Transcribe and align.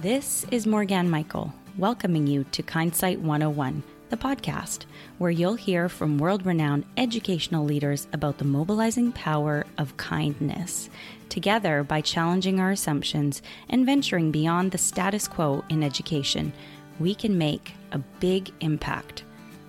This 0.00 0.46
is 0.50 0.66
Morgan 0.66 1.10
Michael, 1.10 1.52
welcoming 1.76 2.26
you 2.26 2.44
to 2.52 2.62
Kindsight 2.62 3.18
101, 3.18 3.82
the 4.08 4.16
podcast, 4.16 4.86
where 5.18 5.30
you'll 5.30 5.56
hear 5.56 5.90
from 5.90 6.16
world 6.16 6.46
renowned 6.46 6.86
educational 6.96 7.66
leaders 7.66 8.08
about 8.14 8.38
the 8.38 8.46
mobilizing 8.46 9.12
power 9.12 9.66
of 9.76 9.98
kindness. 9.98 10.88
Together, 11.28 11.84
by 11.84 12.00
challenging 12.00 12.60
our 12.60 12.70
assumptions 12.70 13.42
and 13.68 13.84
venturing 13.84 14.30
beyond 14.30 14.70
the 14.70 14.78
status 14.78 15.28
quo 15.28 15.62
in 15.68 15.82
education, 15.82 16.54
we 16.98 17.14
can 17.14 17.36
make 17.36 17.74
a 17.92 17.98
big 17.98 18.50
impact, 18.60 19.24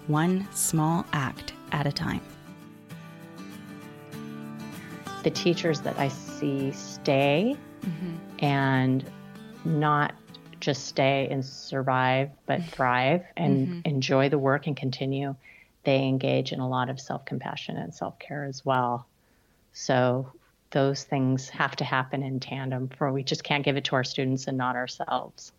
one 0.08 0.48
small 0.54 1.06
act 1.12 1.52
at 1.74 1.86
a 1.86 1.92
time. 1.92 2.22
The 5.24 5.32
teachers 5.32 5.82
that 5.82 6.00
I 6.00 6.08
see 6.08 6.72
stay 6.72 7.58
mm-hmm. 7.84 8.46
and 8.46 9.04
not 9.66 10.16
just 10.62 10.86
stay 10.86 11.28
and 11.30 11.44
survive, 11.44 12.30
but 12.46 12.62
mm-hmm. 12.62 12.70
thrive 12.70 13.26
and 13.36 13.68
mm-hmm. 13.68 13.80
enjoy 13.86 14.30
the 14.30 14.40
work 14.40 14.68
and 14.68 14.78
continue, 14.78 15.36
they 15.84 16.04
engage 16.04 16.54
in 16.54 16.60
a 16.60 16.70
lot 16.70 16.90
of 16.90 17.00
self 17.00 17.26
compassion 17.26 17.76
and 17.78 17.94
self 17.94 18.18
care 18.20 18.46
as 18.46 18.64
well. 18.64 19.06
So 19.74 20.32
those 20.72 21.04
things 21.04 21.50
have 21.50 21.76
to 21.78 21.84
happen 21.84 22.24
in 22.24 22.40
tandem 22.40 22.88
for 22.88 23.12
we 23.12 23.24
just 23.24 23.44
can't 23.44 23.66
give 23.66 23.78
it 23.78 23.84
to 23.86 23.96
our 23.96 24.04
students 24.04 24.48
and 24.48 24.58
not 24.58 24.76
ourselves. 24.76 25.52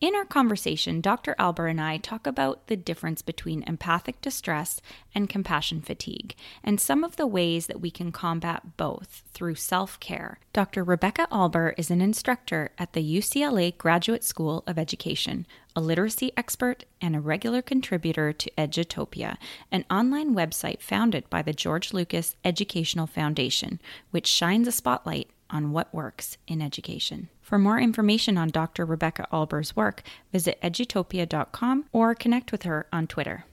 In 0.00 0.14
our 0.14 0.24
conversation, 0.24 1.00
Dr. 1.00 1.34
Alber 1.40 1.68
and 1.68 1.80
I 1.80 1.96
talk 1.96 2.24
about 2.24 2.68
the 2.68 2.76
difference 2.76 3.20
between 3.20 3.64
empathic 3.64 4.20
distress 4.20 4.80
and 5.12 5.28
compassion 5.28 5.80
fatigue, 5.82 6.36
and 6.62 6.80
some 6.80 7.02
of 7.02 7.16
the 7.16 7.26
ways 7.26 7.66
that 7.66 7.80
we 7.80 7.90
can 7.90 8.12
combat 8.12 8.76
both 8.76 9.24
through 9.34 9.56
self 9.56 9.98
care. 9.98 10.38
Dr. 10.52 10.84
Rebecca 10.84 11.26
Alber 11.32 11.74
is 11.76 11.90
an 11.90 12.00
instructor 12.00 12.70
at 12.78 12.92
the 12.92 13.02
UCLA 13.02 13.76
Graduate 13.76 14.22
School 14.22 14.62
of 14.68 14.78
Education, 14.78 15.48
a 15.74 15.80
literacy 15.80 16.30
expert, 16.36 16.84
and 17.00 17.16
a 17.16 17.20
regular 17.20 17.60
contributor 17.60 18.32
to 18.32 18.52
Edutopia, 18.56 19.36
an 19.72 19.84
online 19.90 20.32
website 20.32 20.80
founded 20.80 21.28
by 21.28 21.42
the 21.42 21.52
George 21.52 21.92
Lucas 21.92 22.36
Educational 22.44 23.08
Foundation, 23.08 23.80
which 24.12 24.28
shines 24.28 24.68
a 24.68 24.72
spotlight 24.72 25.28
on 25.50 25.72
what 25.72 25.92
works 25.92 26.36
in 26.46 26.62
education. 26.62 27.30
For 27.48 27.58
more 27.58 27.80
information 27.80 28.36
on 28.36 28.50
Dr. 28.50 28.84
Rebecca 28.84 29.26
Alber's 29.32 29.74
work, 29.74 30.02
visit 30.32 30.60
edutopia.com 30.60 31.86
or 31.92 32.14
connect 32.14 32.52
with 32.52 32.64
her 32.64 32.86
on 32.92 33.06
Twitter. 33.06 33.46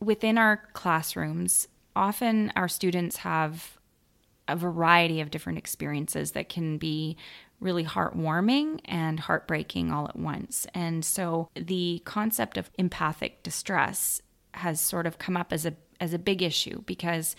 Within 0.00 0.36
our 0.36 0.64
classrooms, 0.72 1.68
often 1.94 2.52
our 2.56 2.66
students 2.66 3.18
have 3.18 3.78
a 4.48 4.56
variety 4.56 5.20
of 5.20 5.30
different 5.30 5.58
experiences 5.58 6.32
that 6.32 6.48
can 6.48 6.76
be 6.76 7.16
really 7.60 7.84
heartwarming 7.84 8.80
and 8.86 9.20
heartbreaking 9.20 9.92
all 9.92 10.08
at 10.08 10.16
once. 10.16 10.66
And 10.74 11.04
so 11.04 11.50
the 11.54 12.02
concept 12.04 12.56
of 12.56 12.68
empathic 12.78 13.44
distress 13.44 14.20
has 14.54 14.80
sort 14.80 15.06
of 15.06 15.18
come 15.18 15.36
up 15.36 15.52
as 15.52 15.64
a 15.64 15.74
as 16.00 16.12
a 16.12 16.18
big 16.18 16.42
issue 16.42 16.82
because 16.82 17.36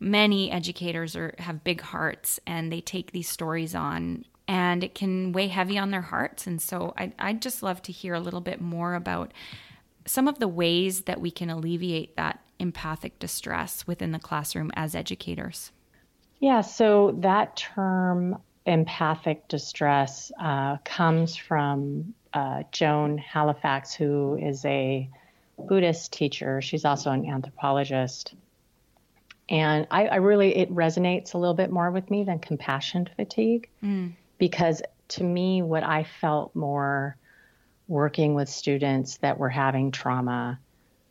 many 0.00 0.50
educators 0.50 1.14
are 1.14 1.36
have 1.38 1.62
big 1.62 1.80
hearts 1.80 2.40
and 2.44 2.72
they 2.72 2.80
take 2.80 3.12
these 3.12 3.28
stories 3.28 3.76
on 3.76 4.24
and 4.48 4.82
it 4.82 4.94
can 4.94 5.32
weigh 5.32 5.48
heavy 5.48 5.78
on 5.78 5.90
their 5.90 6.02
hearts. 6.02 6.46
And 6.46 6.60
so 6.60 6.94
I, 6.96 7.12
i'd 7.18 7.42
just 7.42 7.62
love 7.62 7.82
to 7.82 7.92
hear 7.92 8.14
a 8.14 8.20
little 8.20 8.40
bit 8.40 8.60
more 8.60 8.94
about 8.94 9.32
some 10.06 10.26
of 10.26 10.38
the 10.38 10.48
ways 10.48 11.02
that 11.02 11.20
we 11.20 11.30
can 11.30 11.50
alleviate 11.50 12.16
that 12.16 12.40
empathic 12.58 13.18
distress 13.18 13.86
within 13.86 14.10
the 14.10 14.18
classroom 14.18 14.72
as 14.74 14.94
educators. 14.94 15.70
Yeah 16.40 16.62
so 16.62 17.14
that 17.18 17.56
term 17.56 18.38
empathic 18.66 19.46
distress 19.48 20.32
uh, 20.40 20.78
comes 20.84 21.36
from 21.36 22.14
uh, 22.34 22.62
joan 22.72 23.18
halifax 23.18 23.94
who 23.94 24.38
is 24.40 24.64
a 24.64 25.08
buddhist 25.58 26.12
teacher. 26.12 26.62
She's 26.62 26.84
also 26.84 27.10
an 27.10 27.26
anthropologist. 27.26 28.34
And 29.48 29.86
I, 29.90 30.06
I, 30.06 30.16
really, 30.16 30.54
it 30.56 30.72
resonates 30.74 31.34
a 31.34 31.38
little 31.38 31.54
bit 31.54 31.70
more 31.70 31.90
with 31.90 32.10
me 32.10 32.22
than 32.24 32.38
compassion 32.38 33.08
fatigue. 33.16 33.68
Mm. 33.82 34.12
Because 34.38 34.82
to 35.08 35.24
me, 35.24 35.62
what 35.62 35.82
I 35.82 36.04
felt 36.04 36.54
more 36.54 37.16
working 37.86 38.34
with 38.34 38.48
students 38.48 39.16
that 39.18 39.38
were 39.38 39.48
having 39.48 39.90
trauma 39.90 40.58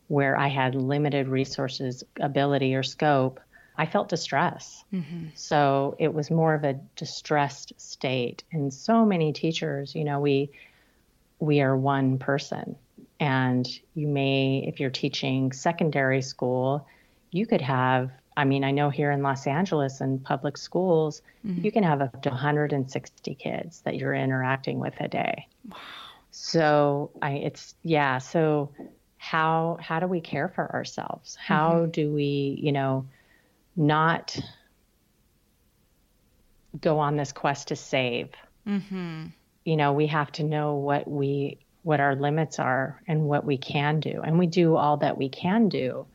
where 0.06 0.36
I 0.36 0.48
had 0.48 0.74
limited 0.74 1.28
resources, 1.28 2.02
ability, 2.18 2.74
or 2.74 2.82
scope, 2.82 3.40
I 3.76 3.86
felt 3.86 4.08
distress. 4.08 4.84
Mm-hmm. 4.92 5.26
So 5.34 5.96
it 5.98 6.12
was 6.12 6.30
more 6.30 6.54
of 6.54 6.64
a 6.64 6.80
distressed 6.96 7.72
state. 7.76 8.42
And 8.50 8.72
so 8.72 9.04
many 9.04 9.32
teachers, 9.32 9.94
you 9.94 10.04
know, 10.04 10.20
we 10.20 10.50
we 11.38 11.60
are 11.60 11.76
one 11.76 12.18
person. 12.18 12.76
And 13.20 13.68
you 13.94 14.08
may, 14.08 14.64
if 14.66 14.80
you're 14.80 14.90
teaching 14.90 15.52
secondary 15.52 16.22
school, 16.22 16.86
you 17.30 17.46
could 17.46 17.60
have 17.60 18.10
I 18.38 18.44
mean, 18.44 18.62
I 18.62 18.70
know 18.70 18.88
here 18.88 19.10
in 19.10 19.20
Los 19.20 19.48
Angeles 19.48 20.00
in 20.00 20.20
public 20.20 20.56
schools, 20.56 21.22
mm-hmm. 21.44 21.64
you 21.64 21.72
can 21.72 21.82
have 21.82 22.00
up 22.00 22.22
to 22.22 22.28
160 22.28 23.34
kids 23.34 23.80
that 23.80 23.96
you're 23.96 24.14
interacting 24.14 24.78
with 24.78 24.94
a 25.00 25.08
day. 25.08 25.48
Wow. 25.68 25.76
So 26.30 27.10
I, 27.20 27.32
it's 27.32 27.74
yeah. 27.82 28.18
So 28.18 28.70
how 29.16 29.76
how 29.80 29.98
do 29.98 30.06
we 30.06 30.20
care 30.20 30.48
for 30.48 30.72
ourselves? 30.72 31.34
How 31.34 31.80
mm-hmm. 31.80 31.90
do 31.90 32.12
we, 32.12 32.60
you 32.62 32.70
know, 32.70 33.08
not 33.74 34.38
go 36.80 37.00
on 37.00 37.16
this 37.16 37.32
quest 37.32 37.68
to 37.68 37.76
save? 37.76 38.28
Mm-hmm. 38.68 39.26
You 39.64 39.76
know, 39.76 39.94
we 39.94 40.06
have 40.06 40.30
to 40.32 40.44
know 40.44 40.74
what 40.74 41.10
we 41.10 41.58
what 41.82 41.98
our 41.98 42.14
limits 42.14 42.60
are 42.60 43.02
and 43.08 43.24
what 43.24 43.44
we 43.44 43.58
can 43.58 43.98
do, 43.98 44.20
and 44.22 44.38
we 44.38 44.46
do 44.46 44.76
all 44.76 44.98
that 44.98 45.18
we 45.18 45.28
can 45.28 45.68
do, 45.68 46.06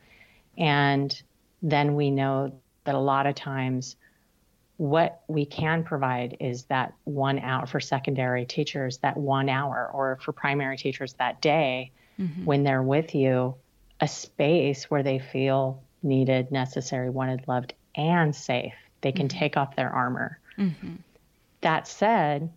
and 0.56 1.22
then 1.64 1.94
we 1.94 2.10
know 2.10 2.52
that 2.84 2.94
a 2.94 3.00
lot 3.00 3.26
of 3.26 3.34
times 3.34 3.96
what 4.76 5.22
we 5.28 5.46
can 5.46 5.82
provide 5.82 6.36
is 6.40 6.64
that 6.64 6.92
one 7.04 7.38
hour 7.38 7.66
for 7.66 7.80
secondary 7.80 8.44
teachers, 8.44 8.98
that 8.98 9.16
one 9.16 9.48
hour, 9.48 9.90
or 9.92 10.18
for 10.22 10.32
primary 10.32 10.76
teachers 10.76 11.14
that 11.14 11.40
day 11.40 11.90
mm-hmm. 12.20 12.44
when 12.44 12.64
they're 12.64 12.82
with 12.82 13.14
you, 13.14 13.54
a 14.00 14.06
space 14.06 14.90
where 14.90 15.02
they 15.02 15.18
feel 15.18 15.82
needed, 16.02 16.52
necessary, 16.52 17.08
wanted, 17.08 17.48
loved, 17.48 17.72
and 17.94 18.36
safe. 18.36 18.74
They 19.00 19.12
can 19.12 19.28
mm-hmm. 19.28 19.38
take 19.38 19.56
off 19.56 19.74
their 19.74 19.90
armor. 19.90 20.38
Mm-hmm. 20.58 20.96
That 21.62 21.88
said, 21.88 22.52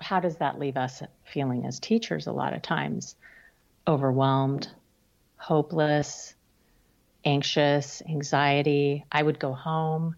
how 0.00 0.20
does 0.20 0.36
that 0.36 0.60
leave 0.60 0.76
us 0.76 1.02
feeling 1.24 1.66
as 1.66 1.80
teachers 1.80 2.28
a 2.28 2.32
lot 2.32 2.52
of 2.52 2.62
times? 2.62 3.16
Overwhelmed, 3.88 4.68
hopeless, 5.38 6.34
anxious, 7.24 8.02
anxiety. 8.08 9.04
I 9.10 9.22
would 9.22 9.38
go 9.38 9.52
home. 9.52 10.16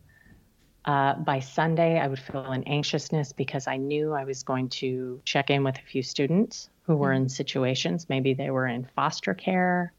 Uh, 0.84 1.15
by 1.15 1.41
Sunday, 1.41 1.98
I 1.98 2.06
would 2.06 2.19
feel 2.19 2.44
an 2.44 2.65
anxiousness 2.65 3.32
because 3.32 3.66
I 3.66 3.78
knew 3.78 4.12
I 4.12 4.25
was 4.25 4.42
going 4.42 4.69
to 4.70 5.20
check 5.25 5.48
in 5.48 5.64
with 5.64 5.78
a 5.78 5.82
few 5.82 6.03
students 6.03 6.69
who 6.82 6.97
were 6.97 7.12
in 7.12 7.22
mm-hmm. 7.22 7.28
situations. 7.28 8.09
Maybe 8.09 8.34
they 8.34 8.50
were 8.50 8.66
in 8.66 8.87
foster 8.94 9.32
care 9.32 9.94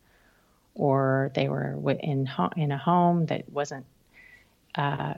or 0.76 1.32
they 1.34 1.48
were 1.48 1.80
in, 2.00 2.30
in 2.56 2.72
a 2.72 2.78
home 2.78 3.26
that 3.28 3.50
wasn't 3.50 3.86
uh, 4.76 5.16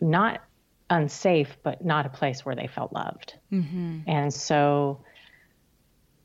not 0.00 0.42
unsafe, 0.88 1.56
but 1.62 1.84
not 1.84 2.06
a 2.06 2.08
place 2.08 2.44
where 2.44 2.56
they 2.56 2.66
felt 2.66 2.92
loved. 2.92 3.34
Mm-hmm. 3.52 4.00
And 4.06 4.34
so, 4.34 5.04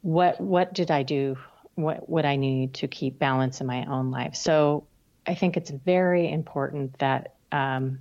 what 0.02 0.40
what 0.40 0.74
did 0.74 0.90
I 0.90 1.04
do 1.04 1.38
what 1.76 2.08
what 2.10 2.26
I 2.26 2.36
need 2.36 2.76
to 2.76 2.88
keep 2.88 3.20
balance 3.20 3.62
in 3.62 3.68
my 3.68 3.86
own 3.86 4.12
life. 4.12 4.36
So 4.36 4.86
I 5.28 5.36
think 5.36 5.58
it's 5.58 5.70
very 5.70 6.32
important 6.32 6.98
that 7.00 7.36
um, 7.52 8.00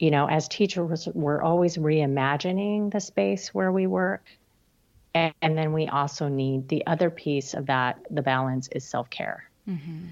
you 0.00 0.10
know, 0.10 0.26
as 0.26 0.48
teachers, 0.48 1.06
we're 1.12 1.42
always 1.42 1.76
reimagining 1.76 2.90
the 2.90 3.00
space 3.00 3.54
where 3.54 3.70
we 3.70 3.86
work. 3.86 4.24
And, 5.14 5.34
and 5.42 5.58
then 5.58 5.74
we 5.74 5.88
also 5.88 6.28
need 6.28 6.68
the 6.68 6.86
other 6.86 7.10
piece 7.10 7.52
of 7.52 7.66
that, 7.66 7.98
the 8.10 8.22
balance 8.22 8.68
is 8.72 8.82
self 8.82 9.10
care. 9.10 9.48
Mm-hmm. 9.68 10.06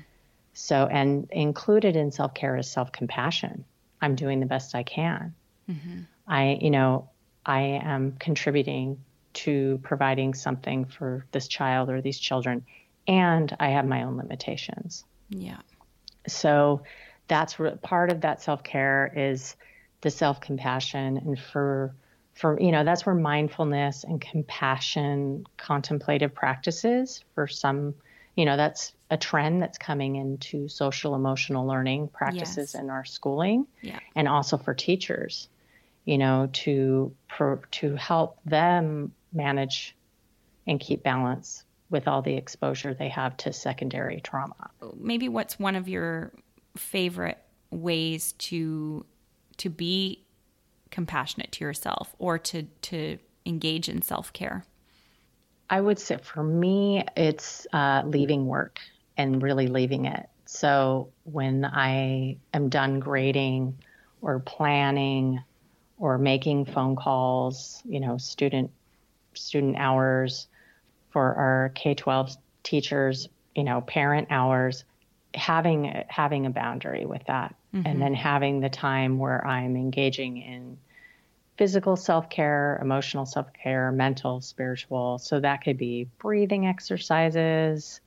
So, 0.52 0.86
and 0.86 1.26
included 1.30 1.96
in 1.96 2.12
self 2.12 2.34
care 2.34 2.56
is 2.56 2.70
self 2.70 2.92
compassion. 2.92 3.64
I'm 4.02 4.14
doing 4.14 4.40
the 4.40 4.46
best 4.46 4.74
I 4.74 4.82
can. 4.82 5.34
Mm-hmm. 5.70 6.00
I, 6.26 6.58
you 6.60 6.70
know, 6.70 7.08
I 7.46 7.60
am 7.82 8.12
contributing 8.18 9.02
to 9.38 9.78
providing 9.84 10.34
something 10.34 10.84
for 10.84 11.24
this 11.30 11.46
child 11.46 11.90
or 11.90 12.00
these 12.00 12.18
children 12.18 12.64
and 13.06 13.56
i 13.60 13.68
have 13.68 13.86
my 13.86 14.02
own 14.02 14.16
limitations 14.16 15.04
yeah 15.30 15.60
so 16.26 16.82
that's 17.28 17.56
part 17.82 18.10
of 18.10 18.22
that 18.22 18.42
self-care 18.42 19.12
is 19.14 19.54
the 20.00 20.10
self-compassion 20.10 21.18
and 21.18 21.38
for 21.38 21.94
for 22.34 22.60
you 22.60 22.72
know 22.72 22.82
that's 22.82 23.06
where 23.06 23.14
mindfulness 23.14 24.02
and 24.02 24.20
compassion 24.20 25.44
contemplative 25.56 26.34
practices 26.34 27.24
for 27.34 27.46
some 27.46 27.94
you 28.34 28.44
know 28.44 28.56
that's 28.56 28.92
a 29.10 29.16
trend 29.16 29.62
that's 29.62 29.78
coming 29.78 30.16
into 30.16 30.68
social 30.68 31.14
emotional 31.14 31.64
learning 31.64 32.08
practices 32.08 32.74
yes. 32.74 32.74
in 32.74 32.90
our 32.90 33.04
schooling 33.04 33.66
yeah. 33.82 34.00
and 34.16 34.26
also 34.26 34.58
for 34.58 34.74
teachers 34.74 35.48
you 36.08 36.16
know, 36.16 36.48
to 36.54 37.14
to 37.70 37.94
help 37.96 38.38
them 38.46 39.12
manage 39.32 39.96
and 40.66 40.80
keep 40.80 41.02
balance 41.02 41.64
with 41.90 42.06
all 42.06 42.20
the 42.22 42.34
exposure 42.34 42.94
they 42.94 43.08
have 43.08 43.36
to 43.38 43.52
secondary 43.52 44.20
trauma. 44.20 44.70
Maybe 44.98 45.28
what's 45.28 45.58
one 45.58 45.74
of 45.74 45.88
your 45.88 46.32
favorite 46.76 47.38
ways 47.70 48.32
to 48.32 49.04
to 49.56 49.70
be 49.70 50.24
compassionate 50.90 51.52
to 51.52 51.64
yourself 51.64 52.14
or 52.18 52.38
to 52.38 52.62
to 52.82 53.18
engage 53.46 53.88
in 53.88 54.02
self-care? 54.02 54.64
I 55.70 55.80
would 55.80 55.98
say 55.98 56.18
for 56.18 56.42
me 56.42 57.04
it's 57.16 57.66
uh, 57.72 58.02
leaving 58.04 58.46
work 58.46 58.80
and 59.16 59.42
really 59.42 59.66
leaving 59.66 60.04
it. 60.06 60.28
So 60.46 61.10
when 61.24 61.64
I 61.64 62.38
am 62.54 62.68
done 62.68 63.00
grading 63.00 63.78
or 64.22 64.40
planning 64.40 65.42
or 65.98 66.16
making 66.16 66.66
phone 66.66 66.96
calls, 66.96 67.82
you 67.84 68.00
know, 68.00 68.16
student 68.18 68.70
student 69.38 69.76
hours 69.76 70.48
for 71.10 71.34
our 71.34 71.72
K-12 71.74 72.36
teachers, 72.62 73.28
you 73.54 73.64
know, 73.64 73.80
parent 73.80 74.28
hours, 74.30 74.84
having 75.34 76.04
having 76.08 76.46
a 76.46 76.50
boundary 76.50 77.04
with 77.04 77.24
that 77.26 77.54
mm-hmm. 77.74 77.86
and 77.86 78.00
then 78.00 78.14
having 78.14 78.60
the 78.60 78.68
time 78.68 79.18
where 79.18 79.46
I'm 79.46 79.76
engaging 79.76 80.38
in 80.38 80.78
physical 81.56 81.96
self-care, 81.96 82.78
emotional 82.80 83.26
self-care, 83.26 83.90
mental, 83.90 84.40
spiritual. 84.40 85.18
So 85.18 85.40
that 85.40 85.62
could 85.64 85.76
be 85.76 86.08
breathing 86.18 86.66
exercises, 86.66 88.00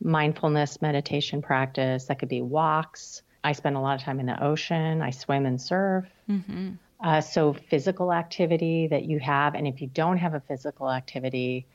mindfulness 0.00 0.80
meditation 0.80 1.42
practice, 1.42 2.04
that 2.04 2.18
could 2.18 2.28
be 2.28 2.42
walks. 2.42 3.22
I 3.42 3.52
spend 3.52 3.76
a 3.76 3.80
lot 3.80 3.96
of 3.96 4.02
time 4.02 4.20
in 4.20 4.26
the 4.26 4.42
ocean. 4.42 5.02
I 5.02 5.10
swim 5.10 5.46
and 5.46 5.60
surf. 5.60 6.04
Mm-hmm. 6.28 6.74
Uh, 7.02 7.20
so, 7.20 7.52
physical 7.52 8.12
activity 8.12 8.86
that 8.86 9.04
you 9.04 9.18
have, 9.18 9.54
and 9.54 9.66
if 9.66 9.82
you 9.82 9.86
don't 9.86 10.16
have 10.16 10.34
a 10.34 10.40
physical 10.40 10.90
activity, 10.90 11.66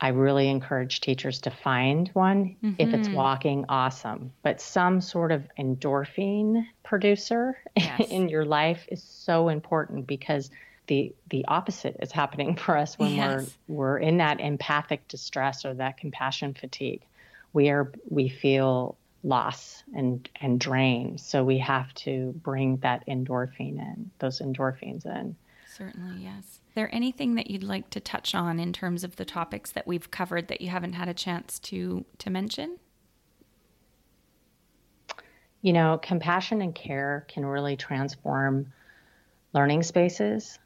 I 0.00 0.08
really 0.08 0.48
encourage 0.48 1.00
teachers 1.00 1.40
to 1.42 1.50
find 1.50 2.08
one. 2.12 2.56
Mm-hmm. 2.62 2.74
If 2.78 2.94
it's 2.94 3.08
mm-hmm. 3.08 3.16
walking, 3.16 3.64
awesome. 3.68 4.32
But 4.42 4.60
some 4.60 5.00
sort 5.00 5.32
of 5.32 5.48
endorphin 5.58 6.66
producer 6.82 7.58
yes. 7.76 8.08
in 8.10 8.28
your 8.28 8.44
life 8.44 8.86
is 8.88 9.02
so 9.02 9.48
important 9.48 10.06
because 10.06 10.50
the 10.86 11.14
the 11.30 11.44
opposite 11.46 11.96
is 12.00 12.12
happening 12.12 12.56
for 12.64 12.76
us 12.76 12.98
when 12.98 13.14
yes. 13.14 13.56
we're 13.66 13.76
we're 13.76 13.98
in 13.98 14.18
that 14.18 14.40
empathic 14.40 15.08
distress 15.08 15.64
or 15.64 15.74
that 15.74 15.96
compassion 15.96 16.54
fatigue. 16.54 17.02
We 17.52 17.70
are 17.70 17.90
we 18.08 18.28
feel 18.28 18.96
loss 19.24 19.82
and 19.94 20.28
and 20.40 20.60
drain. 20.60 21.18
So 21.18 21.42
we 21.42 21.58
have 21.58 21.92
to 21.94 22.32
bring 22.42 22.76
that 22.78 23.06
endorphin 23.08 23.78
in, 23.78 24.10
those 24.18 24.40
endorphins 24.40 25.06
in. 25.06 25.34
Certainly, 25.76 26.22
yes. 26.22 26.44
Is 26.44 26.74
there 26.74 26.94
anything 26.94 27.34
that 27.34 27.50
you'd 27.50 27.64
like 27.64 27.90
to 27.90 28.00
touch 28.00 28.34
on 28.34 28.60
in 28.60 28.72
terms 28.72 29.02
of 29.02 29.16
the 29.16 29.24
topics 29.24 29.72
that 29.72 29.86
we've 29.86 30.10
covered 30.10 30.46
that 30.48 30.60
you 30.60 30.68
haven't 30.68 30.92
had 30.92 31.08
a 31.08 31.14
chance 31.14 31.58
to 31.60 32.04
to 32.18 32.30
mention? 32.30 32.78
You 35.62 35.72
know, 35.72 35.98
compassion 36.00 36.60
and 36.60 36.74
care 36.74 37.26
can 37.28 37.46
really 37.46 37.76
transform 37.76 38.72
learning 39.54 39.82
spaces 39.82 40.58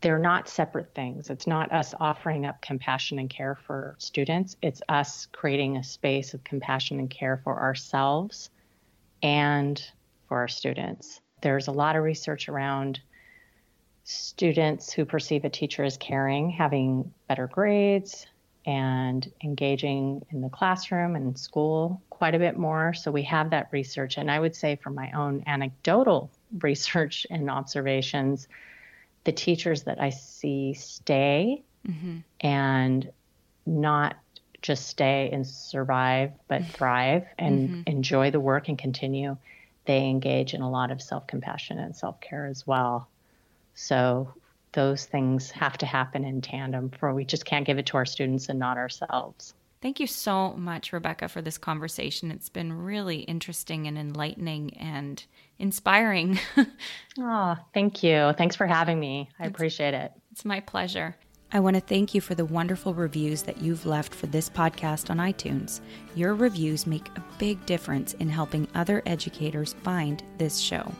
they're 0.00 0.18
not 0.18 0.48
separate 0.48 0.94
things. 0.94 1.30
It's 1.30 1.46
not 1.46 1.72
us 1.72 1.94
offering 1.98 2.46
up 2.46 2.62
compassion 2.62 3.18
and 3.18 3.28
care 3.28 3.58
for 3.66 3.96
students. 3.98 4.56
It's 4.62 4.82
us 4.88 5.26
creating 5.32 5.76
a 5.76 5.84
space 5.84 6.32
of 6.32 6.44
compassion 6.44 6.98
and 7.00 7.10
care 7.10 7.40
for 7.42 7.60
ourselves 7.60 8.50
and 9.22 9.82
for 10.28 10.38
our 10.38 10.48
students. 10.48 11.20
There's 11.42 11.68
a 11.68 11.72
lot 11.72 11.96
of 11.96 12.04
research 12.04 12.48
around 12.48 13.00
students 14.04 14.92
who 14.92 15.04
perceive 15.04 15.44
a 15.44 15.50
teacher 15.50 15.84
as 15.84 15.96
caring, 15.96 16.50
having 16.50 17.12
better 17.28 17.46
grades, 17.46 18.26
and 18.66 19.30
engaging 19.42 20.24
in 20.30 20.42
the 20.42 20.48
classroom 20.48 21.16
and 21.16 21.38
school 21.38 22.02
quite 22.10 22.34
a 22.34 22.38
bit 22.38 22.58
more. 22.58 22.92
So 22.92 23.10
we 23.10 23.22
have 23.22 23.50
that 23.50 23.68
research. 23.72 24.18
And 24.18 24.30
I 24.30 24.38
would 24.38 24.54
say, 24.54 24.76
from 24.76 24.94
my 24.94 25.10
own 25.12 25.42
anecdotal 25.46 26.30
research 26.60 27.26
and 27.30 27.50
observations, 27.50 28.48
the 29.24 29.32
teachers 29.32 29.84
that 29.84 30.00
I 30.00 30.10
see 30.10 30.74
stay 30.74 31.62
mm-hmm. 31.86 32.18
and 32.40 33.10
not 33.66 34.16
just 34.62 34.88
stay 34.88 35.30
and 35.32 35.46
survive, 35.46 36.32
but 36.48 36.62
mm-hmm. 36.62 36.72
thrive 36.72 37.26
and 37.38 37.68
mm-hmm. 37.68 37.80
enjoy 37.86 38.30
the 38.30 38.40
work 38.40 38.68
and 38.68 38.78
continue, 38.78 39.36
they 39.86 40.08
engage 40.08 40.54
in 40.54 40.60
a 40.60 40.70
lot 40.70 40.90
of 40.90 41.00
self 41.00 41.26
compassion 41.26 41.78
and 41.78 41.96
self 41.96 42.20
care 42.20 42.46
as 42.46 42.66
well. 42.66 43.08
So 43.74 44.34
those 44.72 45.04
things 45.04 45.50
have 45.50 45.78
to 45.78 45.86
happen 45.86 46.24
in 46.24 46.40
tandem 46.40 46.90
for 46.90 47.12
we 47.12 47.24
just 47.24 47.44
can't 47.44 47.66
give 47.66 47.78
it 47.78 47.86
to 47.86 47.96
our 47.96 48.06
students 48.06 48.48
and 48.48 48.58
not 48.58 48.76
ourselves. 48.76 49.54
Thank 49.82 49.98
you 49.98 50.06
so 50.06 50.52
much, 50.52 50.92
Rebecca, 50.92 51.28
for 51.28 51.40
this 51.40 51.56
conversation. 51.56 52.30
It's 52.30 52.50
been 52.50 52.72
really 52.72 53.20
interesting 53.20 53.86
and 53.86 53.96
enlightening 53.96 54.76
and 54.76 55.24
inspiring. 55.58 56.38
oh, 57.18 57.56
thank 57.72 58.02
you. 58.02 58.32
Thanks 58.36 58.56
for 58.56 58.66
having 58.66 59.00
me. 59.00 59.30
I 59.38 59.44
it's, 59.44 59.54
appreciate 59.54 59.94
it. 59.94 60.12
It's 60.32 60.44
my 60.44 60.60
pleasure. 60.60 61.16
I 61.52 61.60
want 61.60 61.74
to 61.74 61.80
thank 61.80 62.14
you 62.14 62.20
for 62.20 62.36
the 62.36 62.44
wonderful 62.44 62.94
reviews 62.94 63.42
that 63.42 63.60
you've 63.60 63.86
left 63.86 64.14
for 64.14 64.26
this 64.26 64.48
podcast 64.48 65.10
on 65.10 65.16
iTunes. 65.16 65.80
Your 66.14 66.34
reviews 66.34 66.86
make 66.86 67.08
a 67.16 67.24
big 67.38 67.64
difference 67.66 68.12
in 68.14 68.28
helping 68.28 68.68
other 68.74 69.02
educators 69.06 69.72
find 69.82 70.22
this 70.38 70.58
show. 70.58 70.92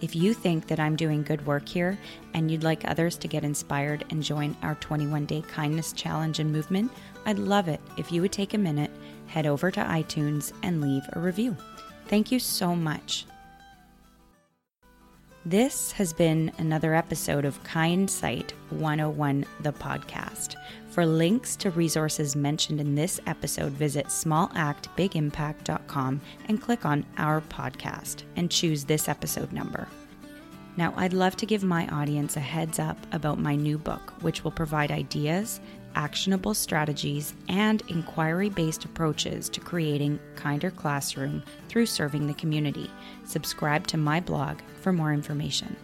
If 0.00 0.14
you 0.14 0.34
think 0.34 0.66
that 0.66 0.78
I'm 0.78 0.94
doing 0.94 1.22
good 1.22 1.46
work 1.46 1.68
here 1.68 1.98
and 2.34 2.50
you'd 2.50 2.64
like 2.64 2.84
others 2.84 3.16
to 3.18 3.28
get 3.28 3.44
inspired 3.44 4.04
and 4.10 4.22
join 4.22 4.56
our 4.62 4.74
21 4.76 5.24
day 5.24 5.42
kindness 5.42 5.92
challenge 5.92 6.38
and 6.38 6.52
movement, 6.52 6.92
I'd 7.24 7.38
love 7.38 7.68
it 7.68 7.80
if 7.96 8.12
you 8.12 8.20
would 8.22 8.32
take 8.32 8.54
a 8.54 8.58
minute, 8.58 8.90
head 9.26 9.46
over 9.46 9.70
to 9.70 9.80
iTunes, 9.80 10.52
and 10.62 10.80
leave 10.80 11.02
a 11.14 11.20
review. 11.20 11.56
Thank 12.08 12.30
you 12.30 12.38
so 12.38 12.76
much. 12.76 13.26
This 15.46 15.92
has 15.92 16.12
been 16.12 16.52
another 16.58 16.92
episode 16.92 17.44
of 17.44 17.62
Kindsight 17.62 18.50
101, 18.70 19.46
the 19.60 19.72
podcast. 19.72 20.56
For 20.90 21.06
links 21.06 21.54
to 21.58 21.70
resources 21.70 22.34
mentioned 22.34 22.80
in 22.80 22.96
this 22.96 23.20
episode, 23.28 23.70
visit 23.70 24.06
smallactbigimpact.com 24.06 26.20
and 26.48 26.60
click 26.60 26.84
on 26.84 27.06
Our 27.16 27.42
Podcast 27.42 28.24
and 28.34 28.50
choose 28.50 28.84
this 28.84 29.08
episode 29.08 29.52
number. 29.52 29.86
Now, 30.76 30.92
I'd 30.96 31.12
love 31.12 31.36
to 31.36 31.46
give 31.46 31.62
my 31.62 31.86
audience 31.90 32.36
a 32.36 32.40
heads 32.40 32.80
up 32.80 32.98
about 33.12 33.38
my 33.38 33.54
new 33.54 33.78
book, 33.78 34.14
which 34.22 34.42
will 34.42 34.50
provide 34.50 34.90
ideas 34.90 35.60
actionable 35.96 36.54
strategies, 36.54 37.34
and 37.48 37.82
inquiry 37.88 38.48
based 38.48 38.84
approaches 38.84 39.48
to 39.48 39.60
creating 39.60 40.20
kinder 40.36 40.70
classroom 40.70 41.42
through 41.68 41.86
serving 41.86 42.26
the 42.28 42.34
community. 42.34 42.90
Subscribe 43.24 43.86
to 43.88 43.96
my 43.96 44.20
blog 44.20 44.58
for 44.80 44.92
more 44.92 45.12
information. 45.12 45.74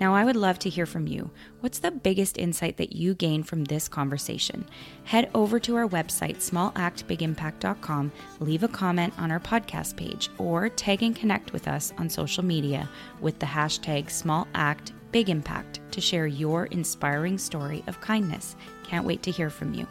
Now, 0.00 0.14
I 0.14 0.24
would 0.24 0.36
love 0.36 0.58
to 0.58 0.68
hear 0.68 0.84
from 0.84 1.06
you. 1.06 1.30
What's 1.60 1.78
the 1.78 1.90
biggest 1.90 2.36
insight 2.36 2.76
that 2.76 2.94
you 2.94 3.14
gained 3.14 3.48
from 3.48 3.64
this 3.64 3.88
conversation? 3.88 4.66
Head 5.04 5.30
over 5.34 5.58
to 5.60 5.76
our 5.76 5.88
website, 5.88 6.36
smallactbigimpact.com, 6.36 8.12
leave 8.40 8.62
a 8.62 8.68
comment 8.68 9.14
on 9.18 9.30
our 9.30 9.40
podcast 9.40 9.96
page, 9.96 10.28
or 10.36 10.68
tag 10.68 11.02
and 11.02 11.16
connect 11.16 11.52
with 11.54 11.66
us 11.66 11.94
on 11.96 12.10
social 12.10 12.44
media 12.44 12.88
with 13.20 13.38
the 13.38 13.46
hashtag 13.46 14.06
SmallActBigImpact 14.08 14.95
to 15.90 16.00
share 16.00 16.26
your 16.26 16.66
inspiring 16.66 17.38
story 17.38 17.82
of 17.86 18.00
kindness 18.00 18.56
can't 18.84 19.06
wait 19.06 19.22
to 19.22 19.30
hear 19.30 19.50
from 19.50 19.74
you. 19.74 19.86